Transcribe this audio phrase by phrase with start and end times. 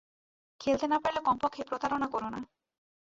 [0.61, 2.39] খেলতে না পারলে কমপক্ষে প্রতারণা করো না।